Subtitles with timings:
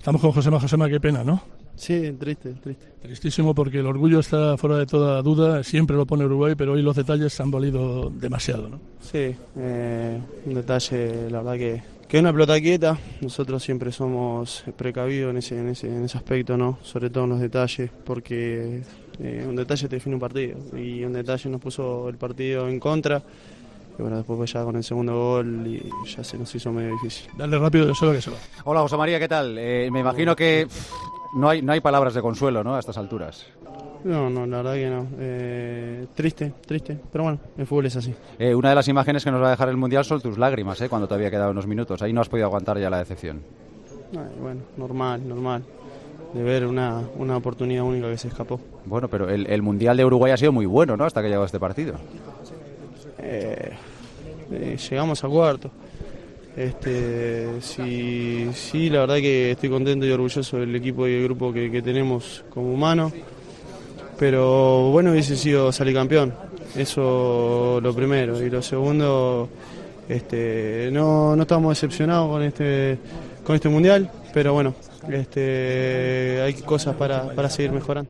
[0.00, 0.58] Estamos con Josema.
[0.58, 1.42] Josema, qué pena, ¿no?
[1.76, 2.86] Sí, triste, triste.
[3.02, 6.80] Tristísimo porque el orgullo está fuera de toda duda, siempre lo pone Uruguay, pero hoy
[6.80, 8.80] los detalles se han valido demasiado, ¿no?
[9.02, 14.64] Sí, eh, un detalle, la verdad que, que es una pelota quieta, nosotros siempre somos
[14.74, 16.78] precavidos en ese, en ese, en ese aspecto, ¿no?
[16.82, 18.82] Sobre todo en los detalles, porque
[19.18, 22.80] eh, un detalle te define un partido y un detalle nos puso el partido en
[22.80, 23.22] contra.
[24.00, 27.30] Y bueno, después ya con el segundo gol y ya se nos hizo medio difícil.
[27.36, 28.38] Dale rápido, yo sé que se va.
[28.64, 29.58] Hola José María, ¿qué tal?
[29.58, 30.92] Eh, me imagino que pff,
[31.34, 32.76] no hay, no hay palabras de consuelo, ¿no?
[32.76, 33.46] A estas alturas.
[34.04, 35.06] No, no, la verdad que no.
[35.18, 38.14] Eh, triste, triste, pero bueno, el fútbol es así.
[38.38, 40.80] Eh, una de las imágenes que nos va a dejar el Mundial son tus lágrimas,
[40.80, 40.88] ¿eh?
[40.88, 42.00] Cuando todavía quedaban unos minutos.
[42.00, 43.42] Ahí no has podido aguantar ya la decepción.
[44.12, 45.62] Ay, bueno, normal, normal.
[46.32, 48.58] De ver una, una oportunidad única que se escapó.
[48.86, 51.04] Bueno, pero el, el Mundial de Uruguay ha sido muy bueno, ¿no?
[51.04, 51.96] Hasta que llegó este partido.
[53.22, 53.72] Eh,
[54.76, 55.70] llegamos a cuarto.
[56.56, 61.52] Este, sí, sí, la verdad que estoy contento y orgulloso del equipo y del grupo
[61.52, 63.12] que, tenemos como humano.
[64.18, 66.34] Pero bueno hubiese sido salir campeón.
[66.76, 68.42] Eso lo primero.
[68.44, 69.48] Y lo segundo,
[70.08, 72.98] este, no, no estamos decepcionados con este,
[73.44, 74.74] con este mundial, pero bueno,
[75.10, 78.08] este, hay cosas para, para seguir mejorando.